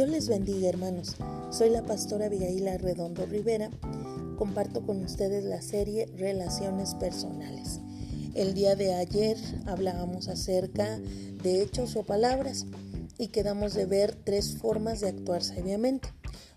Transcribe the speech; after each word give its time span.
Dios 0.00 0.08
les 0.08 0.28
bendiga 0.28 0.66
hermanos. 0.66 1.16
Soy 1.50 1.68
la 1.68 1.82
pastora 1.82 2.24
Abigail 2.24 2.66
Redondo 2.78 3.26
Rivera. 3.26 3.68
Comparto 4.38 4.80
con 4.86 5.04
ustedes 5.04 5.44
la 5.44 5.60
serie 5.60 6.06
Relaciones 6.16 6.94
Personales. 6.94 7.80
El 8.34 8.54
día 8.54 8.76
de 8.76 8.94
ayer 8.94 9.36
hablábamos 9.66 10.28
acerca 10.28 10.98
de 11.42 11.60
hechos 11.60 11.96
o 11.96 12.02
palabras 12.02 12.64
y 13.18 13.28
quedamos 13.28 13.74
de 13.74 13.84
ver 13.84 14.14
tres 14.14 14.56
formas 14.56 15.00
de 15.00 15.10
actuar 15.10 15.44
sabiamente. 15.44 16.08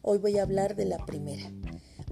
Hoy 0.01 0.19
voy 0.19 0.37
a 0.37 0.43
hablar 0.43 0.77
de 0.77 0.85
la 0.85 1.05
primera, 1.05 1.51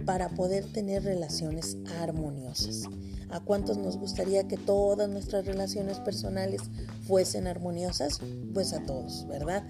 para 0.06 0.28
poder 0.28 0.66
tener 0.66 1.06
relaciones 1.06 1.78
armoniosas. 2.02 2.90
¿A 3.30 3.40
cuántos 3.40 3.78
nos 3.78 3.98
gustaría 3.98 4.50
que 4.50 4.58
todas 4.58 5.10
nuestras 5.10 5.46
relaciones 5.46 6.00
personales 6.00 6.62
fuesen 7.08 7.48
armoniosas? 7.48 8.20
Pues 8.54 8.74
a 8.74 8.84
todos, 8.86 9.26
¿verdad? 9.30 9.64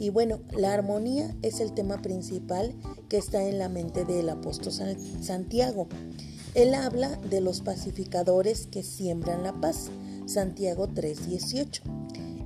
Y 0.00 0.08
bueno, 0.08 0.40
la 0.56 0.72
armonía 0.72 1.36
es 1.42 1.60
el 1.60 1.74
tema 1.74 2.00
principal 2.00 2.74
que 3.10 3.18
está 3.18 3.46
en 3.46 3.58
la 3.58 3.68
mente 3.68 4.06
del 4.06 4.30
apóstol 4.30 4.72
Santiago. 5.20 5.88
Él 6.54 6.72
habla 6.72 7.16
de 7.28 7.42
los 7.42 7.60
pacificadores 7.60 8.66
que 8.66 8.82
siembran 8.82 9.42
la 9.42 9.60
paz, 9.60 9.90
Santiago 10.24 10.88
3:18. 10.88 11.82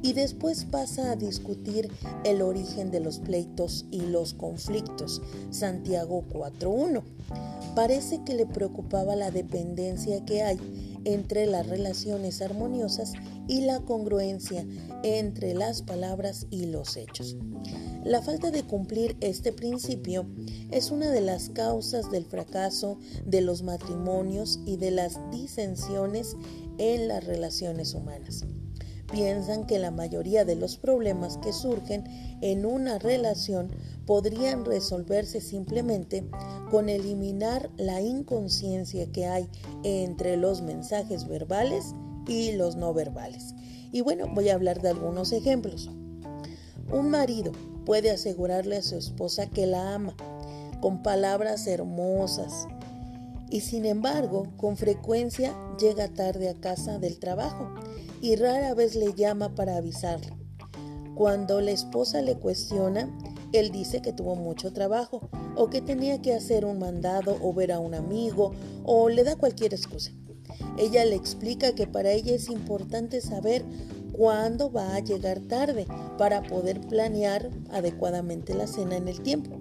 Y 0.03 0.15
después 0.15 0.65
pasa 0.65 1.13
a 1.13 1.17
discutir 1.17 1.91
el 2.25 2.43
origen 2.43 2.91
de 2.91 2.99
los 2.99 3.21
pleitos 3.21 3.87
y 3.93 4.01
los 4.01 4.35
conflictos, 4.35 5.23
Santiago 5.51 6.25
4:1. 6.29 7.05
Parece 7.77 8.25
que 8.25 8.35
le 8.35 8.47
preocupaba 8.47 9.15
la 9.15 9.31
dependencia 9.31 10.25
que 10.25 10.43
hay 10.43 10.59
entre 11.05 11.47
las 11.47 11.69
relaciones 11.69 12.43
armoniosas 12.43 13.13
y 13.49 13.63
la 13.63 13.81
congruencia 13.81 14.67
entre 15.03 15.55
las 15.55 15.83
palabras 15.83 16.47
y 16.51 16.67
los 16.67 16.97
hechos. 16.97 17.37
La 18.05 18.21
falta 18.21 18.51
de 18.51 18.65
cumplir 18.65 19.17
este 19.21 19.53
principio 19.53 20.27
es 20.71 20.91
una 20.91 21.11
de 21.11 21.23
las 21.23 21.49
causas 21.49 22.11
del 22.11 22.27
fracaso 22.27 22.99
de 23.25 23.41
los 23.41 23.63
matrimonios 23.63 24.61
y 24.67 24.77
de 24.77 24.91
las 24.91 25.19
disensiones 25.31 26.37
en 26.79 27.09
las 27.09 27.25
relaciones 27.25 27.95
humanas. 27.95 28.45
Piensan 29.11 29.67
que 29.67 29.79
la 29.79 29.91
mayoría 29.91 30.45
de 30.45 30.57
los 30.57 30.77
problemas 30.77 31.39
que 31.39 31.53
surgen 31.53 32.05
en 32.43 32.67
una 32.67 32.99
relación 32.99 33.71
podrían 34.07 34.65
resolverse 34.65 35.41
simplemente 35.41 36.29
con 36.71 36.89
eliminar 36.89 37.71
la 37.77 38.01
inconsciencia 38.01 39.11
que 39.13 39.27
hay 39.27 39.49
entre 39.83 40.37
los 40.37 40.63
mensajes 40.63 41.29
verbales 41.29 41.95
y 42.27 42.53
los 42.53 42.77
no 42.77 42.93
verbales. 42.95 43.55
Y 43.93 44.01
bueno, 44.01 44.27
voy 44.33 44.49
a 44.49 44.55
hablar 44.55 44.81
de 44.83 44.91
algunos 44.91 45.33
ejemplos. 45.33 45.91
Un 46.91 47.11
marido 47.11 47.53
puede 47.85 48.11
asegurarle 48.11 48.77
a 48.77 48.83
su 48.83 48.97
esposa 48.97 49.49
que 49.49 49.67
la 49.67 49.95
ama 49.95 50.17
con 50.81 51.03
palabras 51.03 51.67
hermosas 51.67 52.67
y 53.51 53.61
sin 53.61 53.85
embargo 53.85 54.49
con 54.57 54.77
frecuencia 54.77 55.55
llega 55.79 56.09
tarde 56.09 56.49
a 56.49 56.55
casa 56.55 56.99
del 56.99 57.19
trabajo 57.19 57.73
y 58.21 58.37
rara 58.37 58.75
vez 58.75 58.95
le 58.95 59.15
llama 59.15 59.55
para 59.55 59.77
avisarle. 59.77 60.33
Cuando 61.15 61.61
la 61.61 61.71
esposa 61.71 62.23
le 62.23 62.37
cuestiona, 62.37 63.09
él 63.53 63.71
dice 63.71 64.03
que 64.03 64.13
tuvo 64.13 64.35
mucho 64.35 64.73
trabajo 64.73 65.29
o 65.57 65.71
que 65.71 65.81
tenía 65.81 66.21
que 66.21 66.35
hacer 66.35 66.65
un 66.65 66.79
mandado 66.79 67.39
o 67.41 67.53
ver 67.53 67.71
a 67.71 67.79
un 67.79 67.95
amigo 67.95 68.53
o 68.83 69.09
le 69.09 69.23
da 69.23 69.37
cualquier 69.37 69.73
excusa. 69.75 70.11
Ella 70.79 71.05
le 71.05 71.15
explica 71.15 71.75
que 71.75 71.87
para 71.87 72.11
ella 72.11 72.35
es 72.35 72.49
importante 72.49 73.21
saber 73.21 73.65
cuándo 74.13 74.71
va 74.71 74.95
a 74.95 75.01
llegar 75.01 75.41
tarde 75.41 75.87
para 76.19 76.43
poder 76.43 76.81
planear 76.81 77.51
adecuadamente 77.71 78.55
la 78.55 78.67
cena 78.67 78.97
en 78.97 79.09
el 79.09 79.21
tiempo. 79.21 79.59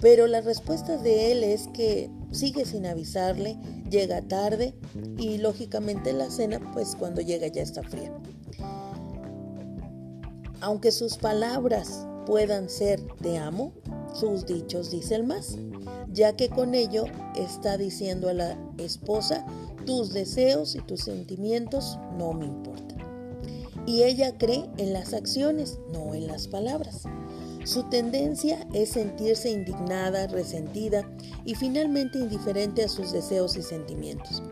Pero 0.00 0.26
la 0.26 0.40
respuesta 0.40 0.98
de 0.98 1.32
él 1.32 1.42
es 1.42 1.68
que 1.68 2.10
sigue 2.30 2.64
sin 2.64 2.86
avisarle, 2.86 3.56
llega 3.90 4.20
tarde 4.22 4.74
y 5.18 5.38
lógicamente 5.38 6.12
la 6.12 6.30
cena 6.30 6.60
pues 6.72 6.94
cuando 6.96 7.22
llega 7.22 7.46
ya 7.46 7.62
está 7.62 7.82
fría. 7.82 8.12
Aunque 10.60 10.90
sus 10.92 11.16
palabras 11.16 12.06
puedan 12.26 12.68
ser 12.68 13.00
te 13.22 13.38
amo, 13.38 13.72
sus 14.14 14.46
dichos 14.46 14.90
dicen 14.90 15.26
más, 15.26 15.56
ya 16.12 16.36
que 16.36 16.48
con 16.48 16.74
ello 16.74 17.04
está 17.36 17.76
diciendo 17.76 18.28
a 18.28 18.34
la 18.34 18.58
esposa 18.78 19.46
tus 19.86 20.12
deseos 20.12 20.74
y 20.74 20.80
tus 20.80 21.00
sentimientos 21.00 21.98
no 22.18 22.32
me 22.32 22.44
importan. 22.44 22.98
Y 23.86 24.02
ella 24.02 24.36
cree 24.36 24.68
en 24.78 24.92
las 24.92 25.14
acciones, 25.14 25.78
no 25.92 26.14
en 26.14 26.26
las 26.26 26.48
palabras. 26.48 27.04
Su 27.64 27.84
tendencia 27.84 28.66
es 28.74 28.90
sentirse 28.90 29.50
indignada, 29.50 30.26
resentida 30.26 31.08
y 31.44 31.54
finalmente 31.54 32.18
indiferente 32.18 32.84
a 32.84 32.88
sus 32.88 33.12
deseos 33.12 33.56
y 33.56 33.62
sentimientos. 33.62 34.42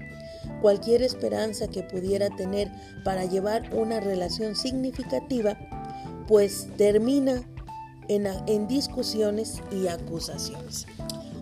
Cualquier 0.62 1.03
esperanza 1.03 1.69
que 1.69 1.83
pudiera 1.83 2.31
tener 2.37 2.71
para 3.05 3.25
llevar 3.25 3.75
una 3.75 4.00
relación 4.00 4.56
significativa, 4.56 5.59
pues 6.27 6.69
termina 6.77 7.44
en, 8.09 8.69
discusiones 8.69 9.62
y 9.71 9.89
acusaciones. 9.89 10.87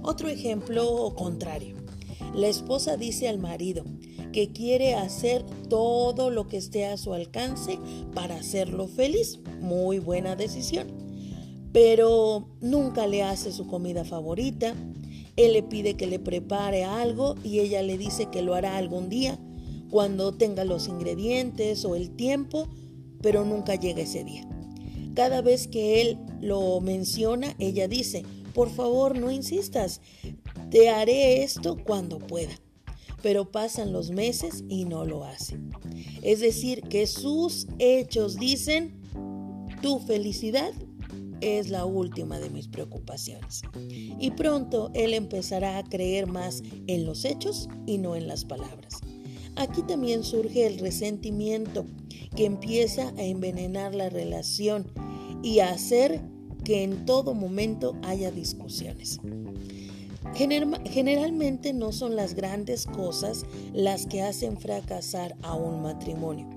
Otro 0.02 0.28
ejemplo 0.28 1.14
contrario. 1.16 1.81
La 2.34 2.48
esposa 2.48 2.97
dice 2.97 3.28
al 3.28 3.38
marido 3.38 3.84
que 4.32 4.53
quiere 4.53 4.94
hacer 4.94 5.44
todo 5.69 6.31
lo 6.31 6.48
que 6.48 6.56
esté 6.56 6.87
a 6.87 6.97
su 6.97 7.12
alcance 7.12 7.78
para 8.15 8.37
hacerlo 8.37 8.88
feliz. 8.88 9.41
Muy 9.60 9.98
buena 9.98 10.34
decisión. 10.34 10.88
Pero 11.72 12.48
nunca 12.60 13.06
le 13.06 13.22
hace 13.22 13.53
su 13.53 13.66
comida 13.66 14.04
favorita. 14.04 14.75
Él 15.37 15.53
le 15.53 15.62
pide 15.62 15.94
que 15.94 16.06
le 16.06 16.19
prepare 16.19 16.84
algo 16.84 17.37
y 17.44 17.60
ella 17.60 17.82
le 17.82 17.98
dice 17.98 18.26
que 18.26 18.43
lo 18.43 18.54
hará 18.54 18.76
algún 18.76 19.09
día, 19.09 19.38
cuando 19.91 20.32
tenga 20.32 20.64
los 20.64 20.88
ingredientes 20.88 21.84
o 21.84 21.97
el 21.97 22.10
tiempo, 22.10 22.69
pero 23.22 23.44
nunca 23.44 23.75
llega 23.75 24.03
ese 24.03 24.25
día. 24.25 24.47
Cada 25.14 25.41
vez 25.41 25.69
que 25.69 26.00
él 26.03 26.19
lo 26.41 26.81
menciona, 26.81 27.54
ella 27.59 27.88
dice, 27.88 28.25
por 28.54 28.70
favor 28.70 29.19
no 29.19 29.31
insistas, 29.31 30.00
te 30.72 30.88
haré 30.88 31.43
esto 31.43 31.77
cuando 31.77 32.19
pueda. 32.19 32.55
Pero 33.22 33.53
pasan 33.53 33.93
los 33.93 34.10
meses 34.10 34.65
y 34.69 34.87
no 34.87 35.05
lo 35.05 35.25
hace. 35.25 35.59
Es 36.22 36.41
decir, 36.41 36.81
que 36.83 37.06
sus 37.06 37.69
hechos 37.78 38.37
dicen, 38.37 38.99
tu 39.82 40.00
felicidad 40.00 40.72
es 41.43 41.69
la 41.69 41.84
última 41.84 42.41
de 42.41 42.49
mis 42.49 42.69
preocupaciones. 42.69 43.62
Y 44.19 44.31
pronto 44.31 44.91
él 44.94 45.12
empezará 45.12 45.77
a 45.77 45.84
creer 45.84 46.27
más 46.27 46.62
en 46.87 47.05
los 47.05 47.27
hechos 47.27 47.69
y 47.87 47.99
no 47.99 48.16
en 48.16 48.27
las 48.27 48.44
palabras. 48.44 49.00
Aquí 49.56 49.82
también 49.82 50.25
surge 50.25 50.66
el 50.66 50.78
resentimiento 50.78 51.84
que 52.34 52.47
empieza 52.47 53.11
a 53.19 53.22
envenenar 53.22 53.94
la 53.94 54.09
relación 54.09 54.91
y 55.43 55.59
a 55.59 55.71
hacer 55.71 56.22
que 56.65 56.82
en 56.82 57.05
todo 57.05 57.34
momento 57.34 57.94
haya 58.03 58.31
discusiones. 58.31 59.21
Generalmente 60.34 61.72
no 61.72 61.93
son 61.93 62.16
las 62.16 62.34
grandes 62.34 62.87
cosas 62.87 63.44
las 63.72 64.06
que 64.06 64.22
hacen 64.22 64.56
fracasar 64.56 65.37
a 65.43 65.55
un 65.55 65.83
matrimonio, 65.83 66.49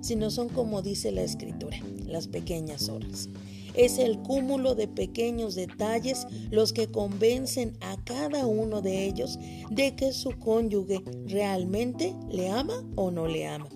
sino 0.00 0.30
son 0.30 0.48
como 0.48 0.82
dice 0.82 1.10
la 1.10 1.22
escritura, 1.22 1.78
las 2.06 2.28
pequeñas 2.28 2.88
horas. 2.88 3.28
Es 3.74 3.98
el 3.98 4.20
cúmulo 4.20 4.76
de 4.76 4.86
pequeños 4.86 5.56
detalles 5.56 6.28
los 6.50 6.72
que 6.72 6.86
convencen 6.86 7.76
a 7.80 7.96
cada 8.04 8.46
uno 8.46 8.82
de 8.82 9.04
ellos 9.04 9.38
de 9.70 9.96
que 9.96 10.12
su 10.12 10.30
cónyuge 10.38 11.02
realmente 11.26 12.14
le 12.30 12.50
ama 12.50 12.84
o 12.94 13.10
no 13.10 13.26
le 13.26 13.48
ama. 13.48 13.68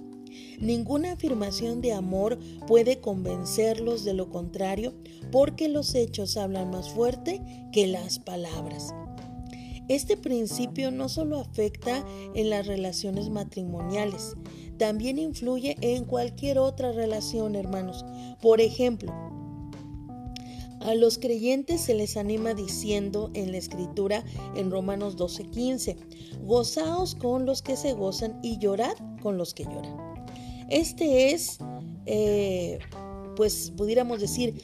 Ninguna 0.61 1.13
afirmación 1.13 1.81
de 1.81 1.93
amor 1.93 2.39
puede 2.67 3.01
convencerlos 3.01 4.05
de 4.05 4.15
lo 4.15 4.29
contrario 4.29 4.95
porque 5.33 5.69
los 5.69 5.95
hechos 5.95 6.37
hablan 6.37 6.71
más 6.71 6.91
fuerte 6.91 7.43
que 7.73 7.87
las 7.89 8.19
palabras. 8.21 8.95
Este 9.89 10.17
principio 10.17 10.91
no 10.91 11.09
solo 11.09 11.41
afecta 11.41 12.05
en 12.35 12.51
las 12.51 12.67
relaciones 12.67 13.31
matrimoniales, 13.31 14.37
también 14.79 15.19
influye 15.19 15.77
en 15.81 16.05
cualquier 16.05 16.59
otra 16.59 16.93
relación, 16.93 17.57
hermanos. 17.57 18.05
Por 18.41 18.61
ejemplo, 18.61 19.13
a 20.81 20.95
los 20.95 21.19
creyentes 21.19 21.81
se 21.81 21.95
les 21.95 22.17
anima 22.17 22.55
diciendo 22.55 23.31
en 23.35 23.51
la 23.51 23.59
escritura 23.59 24.25
en 24.55 24.71
Romanos 24.71 25.17
12:15, 25.17 25.97
gozaos 26.45 27.15
con 27.15 27.47
los 27.47 27.63
que 27.63 27.77
se 27.77 27.95
gozan 27.95 28.39
y 28.43 28.59
llorad 28.59 28.95
con 29.23 29.39
los 29.39 29.55
que 29.55 29.65
lloran. 29.65 29.97
Este 30.69 31.33
es, 31.33 31.59
eh, 32.07 32.79
pues 33.37 33.73
pudiéramos 33.77 34.21
decir, 34.21 34.63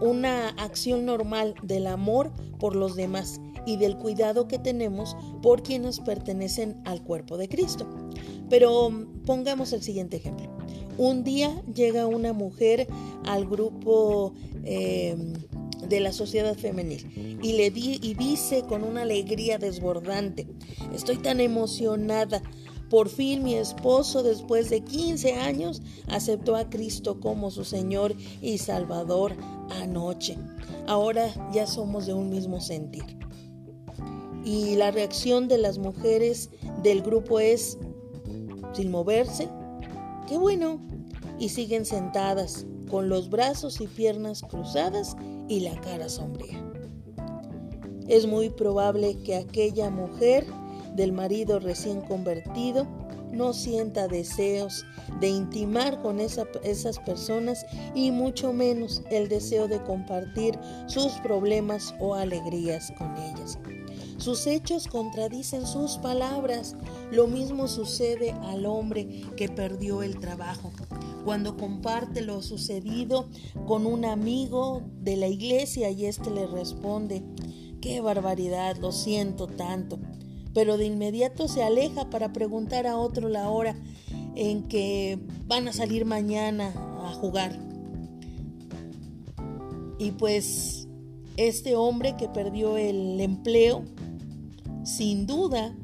una 0.00 0.50
acción 0.50 1.04
normal 1.04 1.54
del 1.62 1.86
amor 1.86 2.32
por 2.58 2.74
los 2.74 2.96
demás 2.96 3.40
y 3.66 3.76
del 3.76 3.96
cuidado 3.96 4.48
que 4.48 4.58
tenemos 4.58 5.16
por 5.42 5.62
quienes 5.62 6.00
pertenecen 6.00 6.80
al 6.84 7.02
cuerpo 7.02 7.36
de 7.36 7.48
Cristo. 7.48 7.86
Pero 8.48 8.90
mm, 8.90 9.22
pongamos 9.24 9.72
el 9.72 9.82
siguiente 9.82 10.16
ejemplo. 10.16 10.50
Un 10.98 11.24
día 11.24 11.62
llega 11.74 12.06
una 12.06 12.32
mujer 12.32 12.86
al 13.24 13.46
grupo 13.46 14.34
em, 14.64 15.32
de 15.88 16.00
la 16.00 16.12
sociedad 16.12 16.56
femenil 16.56 17.38
y 17.42 17.52
le 17.54 17.72
y 17.74 18.14
dice 18.14 18.62
con 18.62 18.84
una 18.84 19.02
alegría 19.02 19.58
desbordante, 19.58 20.46
estoy 20.94 21.16
tan 21.16 21.40
emocionada. 21.40 22.42
Por 22.90 23.08
fin 23.08 23.44
mi 23.44 23.54
esposo, 23.54 24.24
después 24.24 24.68
de 24.68 24.80
15 24.80 25.34
años, 25.34 25.80
aceptó 26.08 26.56
a 26.56 26.68
Cristo 26.68 27.20
como 27.20 27.52
su 27.52 27.64
Señor 27.64 28.16
y 28.42 28.58
Salvador 28.58 29.36
anoche. 29.80 30.36
Ahora 30.88 31.32
ya 31.52 31.68
somos 31.68 32.06
de 32.06 32.14
un 32.14 32.30
mismo 32.30 32.60
sentir. 32.60 33.04
Y 34.44 34.76
la 34.76 34.90
reacción 34.90 35.48
de 35.48 35.58
las 35.58 35.78
mujeres 35.78 36.50
del 36.82 37.02
grupo 37.02 37.40
es, 37.40 37.78
sin 38.72 38.90
moverse, 38.90 39.48
qué 40.28 40.38
bueno. 40.38 40.80
Y 41.38 41.48
siguen 41.48 41.86
sentadas, 41.86 42.66
con 42.90 43.08
los 43.08 43.30
brazos 43.30 43.80
y 43.80 43.86
piernas 43.86 44.42
cruzadas 44.42 45.16
y 45.48 45.60
la 45.60 45.80
cara 45.80 46.08
sombría. 46.08 46.62
Es 48.08 48.26
muy 48.26 48.50
probable 48.50 49.16
que 49.22 49.36
aquella 49.36 49.88
mujer 49.88 50.44
del 50.96 51.12
marido 51.12 51.60
recién 51.60 52.00
convertido 52.00 52.86
no 53.32 53.52
sienta 53.52 54.08
deseos 54.08 54.84
de 55.20 55.28
intimar 55.28 56.00
con 56.02 56.20
esas 56.20 56.98
personas 57.00 57.64
y 57.94 58.10
mucho 58.10 58.52
menos 58.52 59.02
el 59.10 59.28
deseo 59.28 59.68
de 59.68 59.82
compartir 59.82 60.58
sus 60.86 61.12
problemas 61.22 61.94
o 61.98 62.14
alegrías 62.14 62.92
con 62.98 63.16
ellas. 63.16 63.58
Sus 64.20 64.46
hechos 64.46 64.86
contradicen 64.86 65.66
sus 65.66 65.96
palabras. 65.96 66.76
Lo 67.10 67.26
mismo 67.26 67.68
sucede 67.68 68.32
al 68.32 68.66
hombre 68.66 69.22
que 69.34 69.48
perdió 69.48 70.02
el 70.02 70.18
trabajo. 70.18 70.70
Cuando 71.24 71.56
comparte 71.56 72.20
lo 72.20 72.42
sucedido 72.42 73.30
con 73.66 73.86
un 73.86 74.04
amigo 74.04 74.82
de 75.00 75.16
la 75.16 75.26
iglesia 75.26 75.90
y 75.90 76.04
éste 76.04 76.30
le 76.30 76.46
responde, 76.46 77.22
qué 77.80 78.02
barbaridad, 78.02 78.76
lo 78.76 78.92
siento 78.92 79.46
tanto. 79.46 79.98
Pero 80.54 80.76
de 80.76 80.86
inmediato 80.86 81.48
se 81.48 81.62
aleja 81.62 82.10
para 82.10 82.32
preguntar 82.32 82.86
a 82.86 82.96
otro 82.96 83.28
la 83.28 83.48
hora 83.48 83.76
en 84.34 84.68
que 84.68 85.18
van 85.46 85.68
a 85.68 85.72
salir 85.72 86.04
mañana 86.04 86.72
a 87.04 87.12
jugar. 87.12 87.58
Y 89.98 90.12
pues 90.12 90.88
este 91.36 91.76
hombre 91.76 92.16
que 92.16 92.28
perdió 92.28 92.76
el 92.76 93.20
empleo 93.20 93.84
sin 94.84 95.26
duda 95.26 95.76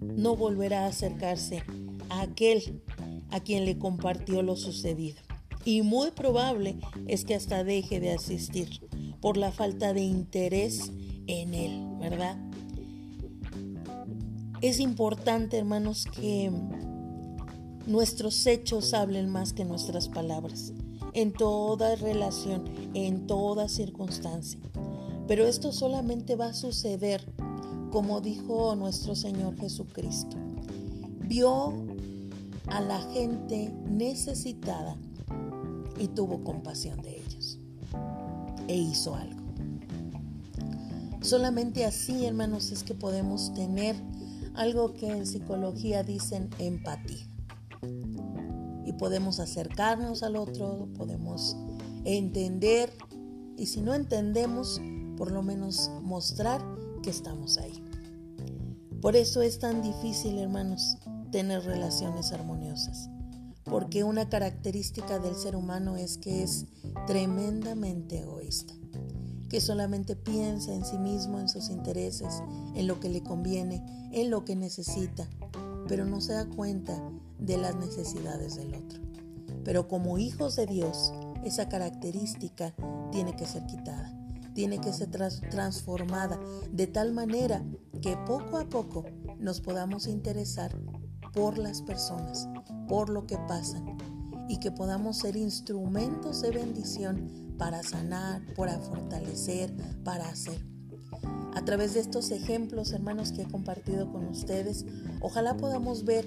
no 0.00 0.36
volverá 0.36 0.84
a 0.84 0.88
acercarse 0.88 1.62
a 2.08 2.22
aquel 2.22 2.82
a 3.30 3.40
quien 3.40 3.64
le 3.64 3.78
compartió 3.78 4.42
lo 4.42 4.56
sucedido. 4.56 5.16
Y 5.64 5.82
muy 5.82 6.10
probable 6.10 6.76
es 7.06 7.24
que 7.24 7.34
hasta 7.34 7.64
deje 7.64 8.00
de 8.00 8.12
asistir 8.12 8.80
por 9.20 9.36
la 9.36 9.52
falta 9.52 9.92
de 9.92 10.02
interés 10.02 10.92
en 11.26 11.54
él, 11.54 11.80
¿verdad? 12.00 12.36
Es 14.62 14.78
importante, 14.78 15.58
hermanos, 15.58 16.06
que 16.06 16.52
nuestros 17.88 18.46
hechos 18.46 18.94
hablen 18.94 19.28
más 19.28 19.52
que 19.52 19.64
nuestras 19.64 20.08
palabras, 20.08 20.72
en 21.14 21.32
toda 21.32 21.96
relación, 21.96 22.70
en 22.94 23.26
toda 23.26 23.68
circunstancia. 23.68 24.60
Pero 25.26 25.48
esto 25.48 25.72
solamente 25.72 26.36
va 26.36 26.46
a 26.46 26.54
suceder 26.54 27.26
como 27.90 28.20
dijo 28.20 28.76
nuestro 28.76 29.16
Señor 29.16 29.58
Jesucristo. 29.58 30.36
Vio 31.26 31.74
a 32.68 32.80
la 32.80 33.00
gente 33.12 33.68
necesitada 33.90 34.96
y 35.98 36.06
tuvo 36.06 36.44
compasión 36.44 37.02
de 37.02 37.16
ellos 37.16 37.58
e 38.68 38.76
hizo 38.76 39.16
algo. 39.16 39.42
Solamente 41.20 41.84
así, 41.84 42.26
hermanos, 42.26 42.70
es 42.70 42.84
que 42.84 42.94
podemos 42.94 43.52
tener 43.54 43.96
algo 44.54 44.94
que 44.94 45.10
en 45.10 45.26
psicología 45.26 46.02
dicen 46.02 46.50
empatía. 46.58 47.26
Y 48.84 48.92
podemos 48.94 49.40
acercarnos 49.40 50.22
al 50.22 50.36
otro, 50.36 50.88
podemos 50.96 51.56
entender 52.04 52.90
y 53.56 53.66
si 53.66 53.80
no 53.80 53.94
entendemos, 53.94 54.80
por 55.16 55.30
lo 55.30 55.42
menos 55.42 55.90
mostrar 56.02 56.62
que 57.02 57.10
estamos 57.10 57.58
ahí. 57.58 57.82
Por 59.00 59.16
eso 59.16 59.42
es 59.42 59.58
tan 59.58 59.82
difícil, 59.82 60.38
hermanos, 60.38 60.96
tener 61.30 61.64
relaciones 61.64 62.32
armoniosas, 62.32 63.10
porque 63.64 64.04
una 64.04 64.28
característica 64.28 65.18
del 65.18 65.34
ser 65.34 65.56
humano 65.56 65.96
es 65.96 66.18
que 66.18 66.42
es 66.42 66.66
tremendamente 67.06 68.20
egoísta, 68.20 68.74
que 69.52 69.60
solamente 69.60 70.16
piensa 70.16 70.72
en 70.72 70.82
sí 70.82 70.96
mismo, 70.96 71.38
en 71.38 71.46
sus 71.46 71.68
intereses, 71.68 72.42
en 72.74 72.86
lo 72.86 73.00
que 73.00 73.10
le 73.10 73.22
conviene, 73.22 73.84
en 74.10 74.30
lo 74.30 74.46
que 74.46 74.56
necesita, 74.56 75.28
pero 75.86 76.06
no 76.06 76.22
se 76.22 76.32
da 76.32 76.46
cuenta 76.46 76.98
de 77.38 77.58
las 77.58 77.76
necesidades 77.76 78.56
del 78.56 78.74
otro. 78.74 79.02
Pero 79.62 79.88
como 79.88 80.16
hijos 80.16 80.56
de 80.56 80.64
Dios, 80.64 81.12
esa 81.44 81.68
característica 81.68 82.74
tiene 83.10 83.36
que 83.36 83.44
ser 83.44 83.66
quitada 83.66 84.18
tiene 84.54 84.78
que 84.82 84.92
ser 84.92 85.10
transformada 85.10 86.38
de 86.70 86.86
tal 86.86 87.12
manera 87.12 87.64
que 88.02 88.18
poco 88.26 88.58
a 88.58 88.68
poco 88.68 89.04
nos 89.38 89.62
podamos 89.62 90.06
interesar 90.06 90.78
por 91.32 91.56
las 91.56 91.80
personas, 91.80 92.50
por 92.86 93.08
lo 93.08 93.26
que 93.26 93.38
pasan 93.48 93.96
y 94.50 94.58
que 94.58 94.70
podamos 94.70 95.16
ser 95.16 95.36
instrumentos 95.36 96.42
de 96.42 96.50
bendición 96.50 97.41
para 97.58 97.82
sanar, 97.82 98.42
para 98.56 98.78
fortalecer, 98.78 99.72
para 100.04 100.28
hacer. 100.28 100.64
A 101.54 101.64
través 101.64 101.94
de 101.94 102.00
estos 102.00 102.30
ejemplos, 102.30 102.92
hermanos, 102.92 103.32
que 103.32 103.42
he 103.42 103.48
compartido 103.48 104.10
con 104.10 104.26
ustedes, 104.26 104.86
ojalá 105.20 105.56
podamos 105.56 106.04
ver 106.04 106.26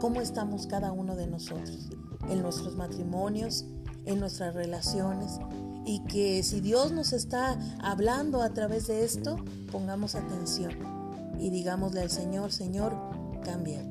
cómo 0.00 0.20
estamos 0.20 0.66
cada 0.66 0.92
uno 0.92 1.16
de 1.16 1.26
nosotros, 1.26 1.90
en 2.28 2.42
nuestros 2.42 2.76
matrimonios, 2.76 3.64
en 4.04 4.20
nuestras 4.20 4.54
relaciones, 4.54 5.38
y 5.86 6.04
que 6.04 6.42
si 6.42 6.60
Dios 6.60 6.92
nos 6.92 7.12
está 7.12 7.58
hablando 7.80 8.42
a 8.42 8.50
través 8.50 8.86
de 8.86 9.04
esto, 9.04 9.36
pongamos 9.72 10.14
atención 10.14 11.00
y 11.40 11.48
digámosle 11.48 12.02
al 12.02 12.10
Señor, 12.10 12.52
Señor, 12.52 12.94
cambia. 13.42 13.82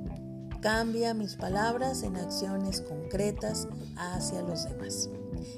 Cambia 0.61 1.13
mis 1.13 1.35
palabras 1.35 2.03
en 2.03 2.15
acciones 2.17 2.81
concretas 2.81 3.67
hacia 3.95 4.41
los 4.41 4.65
demás 4.65 5.09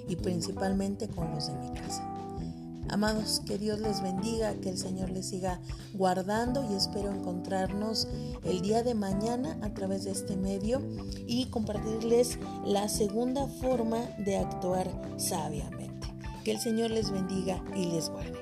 y 0.08 0.16
principalmente 0.16 1.08
con 1.08 1.32
los 1.32 1.48
de 1.48 1.54
mi 1.54 1.72
casa. 1.80 2.08
Amados, 2.90 3.42
que 3.46 3.58
Dios 3.58 3.80
les 3.80 4.02
bendiga, 4.02 4.54
que 4.56 4.70
el 4.70 4.78
Señor 4.78 5.12
les 5.12 5.28
siga 5.30 5.62
guardando 5.94 6.70
y 6.70 6.76
espero 6.76 7.10
encontrarnos 7.10 8.10
el 8.44 8.62
día 8.62 8.84
de 8.84 8.96
mañana 8.96 9.58
a 9.62 9.74
través 9.74 10.04
de 10.04 10.12
este 10.12 10.36
medio 10.36 10.82
y 11.26 11.46
compartirles 11.46 12.38
la 12.66 12.90
segunda 12.90 13.48
forma 13.48 14.00
de 14.18 14.38
actuar 14.38 14.92
sabiamente. 15.16 16.08
Que 16.44 16.52
el 16.52 16.60
Señor 16.60 16.92
les 16.92 17.12
bendiga 17.12 17.64
y 17.76 17.86
les 17.86 18.10
guarde. 18.10 18.41